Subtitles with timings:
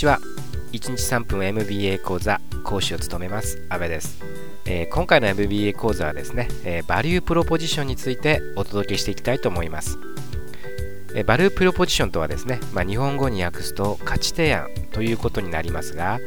[0.00, 0.18] ちは。
[0.72, 3.62] 1日3分 MBA 講座講師を務めます。
[3.68, 4.22] 阿部です、
[4.64, 9.98] えー、今回の MBA 講座はですね、えー、バリュープロポジションについてお届けしていきたいと思います、
[11.14, 16.20] えー、バリュープロポジションとはですね、まあ、日本語に訳すと価値提案ということになりますが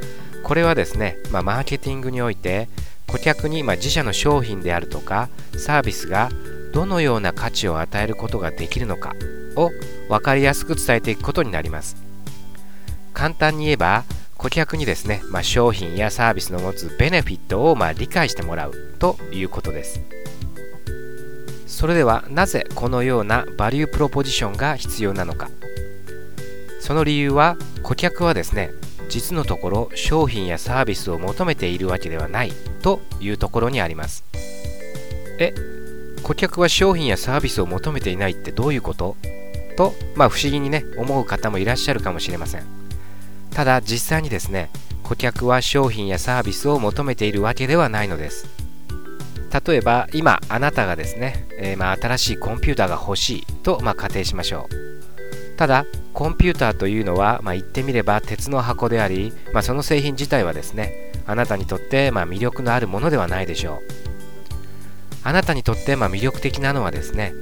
[0.43, 2.67] これはですね、まあ、マーケティングにおいて
[3.07, 6.29] 顧客にま自社の商品であるとかサービスが
[6.73, 9.13] どのような価値を与えることができるのか
[9.55, 9.71] を
[10.09, 12.12] 分かりやすく伝えていくことになります。
[13.23, 14.03] 簡単に言えば
[14.35, 20.01] 顧客にですね、まあ、商品やサービスの持つベネフィットをまあ理解してもらうということです。
[21.65, 25.49] それではなぜこのようなバリュープロポジションが必要なのか。
[26.81, 28.71] その理由は顧客はですね
[29.07, 34.25] 実のところ商品やサービスを求めているわけではないというところにあります。
[35.39, 35.53] え
[36.23, 39.15] 顧客は商品やサービスを求めていないってどういうこと？
[39.77, 42.82] と、まあ、不思議にね思う方もいらっしゃるかもしれません。
[43.53, 44.69] ただ実際にですね
[45.03, 48.47] 顧客は商品やサービスを求めているわけではないのです。
[49.67, 55.57] 例えば今あなたがですね、えー、まあ、新しいコンピューターが欲しいと、まあ、仮定しましょう。
[55.57, 63.79] ただコンピューターというのは、まあ、言ってみれば鉄の箱であり、まその製品自体はですねあなたにとって、ま魅力のあるものではないでしょう。
[65.23, 67.33] あなたにとって、ま魅力的なのはですね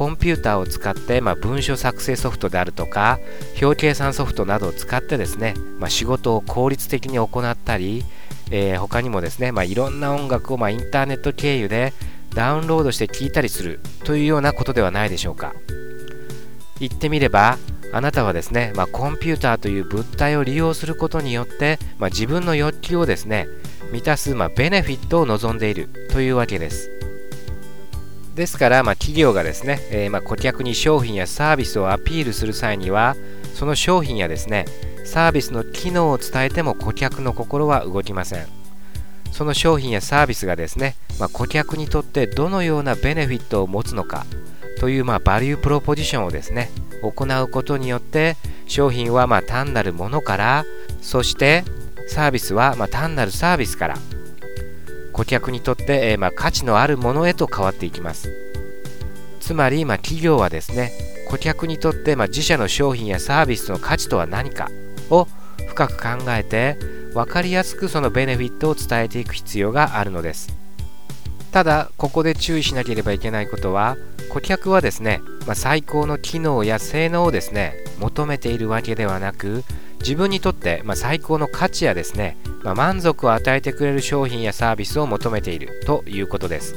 [0.00, 3.18] コンピューターを使って、まあ、文書作成ソフトであるとか
[3.60, 8.02] 表計算ソフトなどを使ってですね、まあ、仕事を効率的に行ったり、
[8.50, 11.92] えー、他にもですね、まあ、いろんな音楽を、まインターネット経由で
[12.34, 15.52] ダウンロードして聴いたりするというようなことではないでしょうか。
[16.78, 17.58] 言ってみれば
[17.92, 23.48] あなたはですね、まコンピューターという物体を利用することによって、ま自分の欲求をですね
[23.92, 26.99] 満たす、まベネフィットを望んでいるというわけです。
[28.40, 33.14] ですから、まあ、企業がですね、えー、まあ、顧客に商品やサービスをアピールする際には
[33.52, 34.64] その商品やですね
[35.04, 38.46] サービスの機能を伝えても顧客の心は動きません。
[39.30, 44.24] その商品やサービスがですね、まあ、顧客にとってどのようなベネフィットを持つのか
[44.78, 46.70] という、まあ、バリュープロポジションをですね
[47.02, 48.36] 行うことによって
[48.66, 50.64] 商品はま単なるものから
[51.02, 51.64] そして
[52.08, 53.96] サービスはま単なるサービスから
[55.12, 58.30] 顧客にとって、え、まあ、価値のあるものへと変わっていきます。
[59.40, 60.92] つまり、まあ、企業はですね
[61.28, 64.68] 顧客にとって、まあ、自社の商品やサービスの価値とは何か
[65.10, 65.26] を
[65.68, 66.76] 深く考えて
[67.14, 70.56] 分かりやすくそのベネフィットを伝えていく必要があるのです。
[71.50, 73.96] ただここで注意しなければいけないことは
[74.32, 79.64] 顧客はですね、まあ、最高の機能や性能をですね求めているわけではなく
[80.00, 86.74] 自分にとって、まあ、最高の価値やですね、まあ、満足を与えてくれる商品やサービスを求めているということです。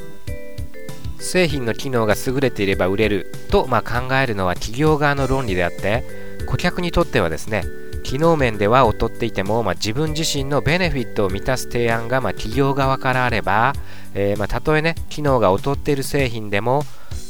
[1.20, 6.04] 製品の機能が優れていれば売れると、まあ、考えるのは企業側の論理であって
[6.48, 7.64] 顧客にとってはですね
[8.04, 13.74] 機能面では劣っていても、まあ、自分自身のベネフィットを満たす提案が、まあ、企業側からあれば、
[14.14, 16.84] えー、まあ、たとえね機能が劣っている製品でも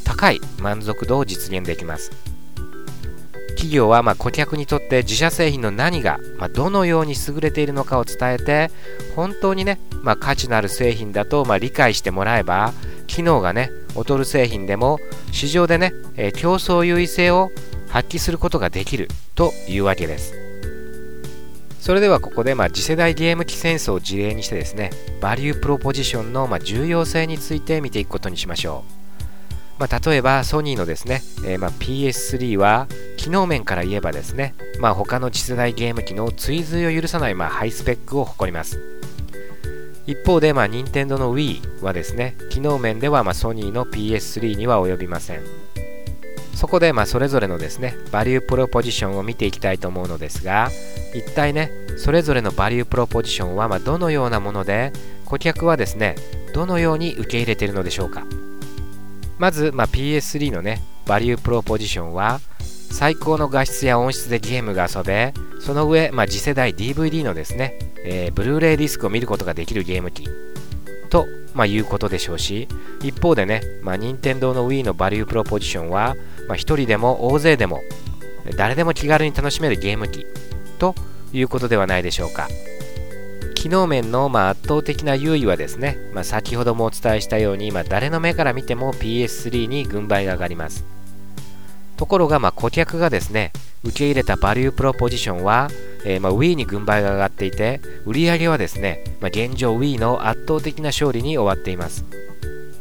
[0.04, 2.33] 高い満足度を実現できます。
[3.64, 8.70] 企業はま顧客にとって自社製品の何が、まどのように優れているのかを伝えて
[9.16, 12.74] 本当にね、ま、価値のある製品だとま理解してもらえば
[13.08, 15.00] 機能がね劣る製品でも
[15.32, 17.52] 市場でね、え、競争優位性を
[17.88, 20.34] 発揮することができるというわけです。
[21.80, 24.90] それではここで、ま、次世代ゲーム機戦争を事例にしてですね
[25.22, 29.04] バリュープロポジションの、ま重要性について見ていくことにしましょう。
[29.80, 32.88] まあ、例えばソニーのですね、えー、ま PS3 は
[33.24, 38.82] 機能面から言えばですね、まあ、他の次世代ゲーム機の追随を許さないまハイスペックを誇ります。
[40.06, 45.42] 一方で、まあ、任天堂の Wii はですね機能面ではまソニーの PS3 には及びません。
[46.54, 50.70] そこでまそれぞれのですねバリュープロポジションを見ていきたいと思うのですが
[51.14, 54.92] 一体ねそれぞれのバリュープロポジションはまどのようなもので
[55.24, 56.16] 顧客はですね
[56.54, 58.26] どのように受け入れているのでしょうか。
[59.38, 62.42] まず、まあ、PS3 のねバリュープロポジションは
[62.94, 70.30] 最高の画質や音質でゲームが遊べその上、まあ、次世代 DVD のですね、えー、ブルーレイディスクを見ることができるゲーム機
[71.10, 71.26] と、
[71.56, 72.68] まあ、いうことでしょうし
[73.02, 76.16] 一方でね、まあ、任天堂の Wii のバリュープロポジションは、
[76.48, 77.82] まあ、1人でも大勢でも
[78.58, 80.28] 誰でも気軽に楽しめるゲーム機
[80.78, 80.94] と
[81.34, 82.48] いうことではないでしょうか。
[83.56, 90.93] 機能面のま圧倒的な優位はですね、まあ、先ほどもお伝えしたように、まあ、誰の目から見ても PS3 に軍配が上がります
[91.98, 93.52] ところがま顧客がですね
[93.84, 95.70] 受け入れたバリュープロポジションは、
[96.06, 102.06] えー、ま Wii に軍配が上がっていて売り上げはですね、ま現状 Wii の圧倒的な勝利に終わっています。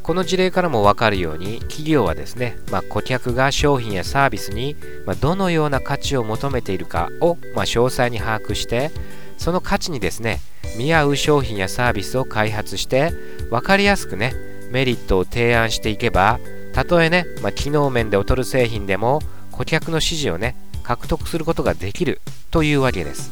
[0.02, 4.74] この事例からも分かるように企業はですね、まあ、顧客が商品やサービスに、
[5.06, 8.90] まどのような価値を求めているかを、ま詳細に把握して
[9.38, 10.40] その価値にですね
[10.76, 13.12] 見合う商品やサービスを開発して
[13.50, 14.34] 分かりやすくね
[14.70, 16.38] メリットを提案していけば
[16.72, 19.20] たとえね、まあ、機能面で劣る製品でも
[19.50, 22.20] 顧客の支持をね獲得することができる
[22.50, 23.30] というわけです。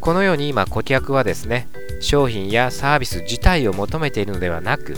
[0.00, 1.66] このように今顧客はですね
[2.00, 4.94] 商品やサービス自体を求めているのではなく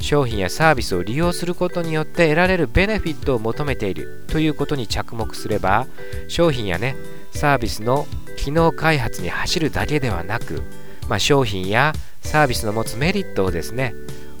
[0.00, 5.86] 商品やサービスを利用することによって得られるベネフィットを求めているということに着目すれば
[6.26, 6.96] 商品やね
[7.32, 8.06] サービスの
[8.36, 10.62] 機能開発に走るだけではなく、
[11.08, 11.92] まあ、商品や
[12.22, 13.94] サービスの持つメリットをですね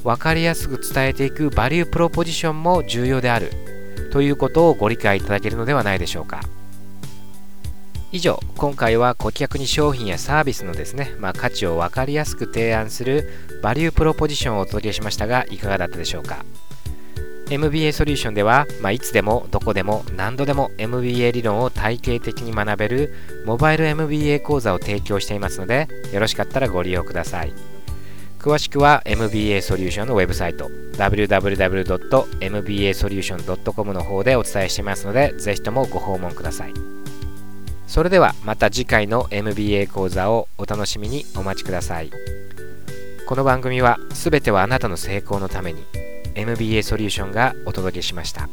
[0.04, 3.50] 分かりやすく伝えていくバリュープロポジションも重要である
[4.12, 6.40] ということをご理解いただけるのではないでしょうか。
[8.12, 13.30] 以上今回は顧客に商品やサービスのですね、まあ、価値を分かりやすく提案する
[13.62, 16.44] バリュープロポジションをお届けしましたがいかがだったでしょうか
[17.50, 23.14] MBA ソリューションでは、まあ、いつでもどこでも何度でも MBA 理論を体系的に学べる
[23.46, 27.52] モバイル MBA 講座を提供していますのでよろしかったらご利用ください
[28.40, 36.72] 詳しくは MBA ソリューションのウェブサイト www.mbasolution.com の方でお伝えしていますのでぜひともご訪問ください
[37.86, 42.10] それではまた次回の MBA 講座をお楽しみにお待ちください
[43.26, 45.84] この番組は全てはあなたの成功のために
[46.34, 48.48] MBA ソリューションがお届けしました。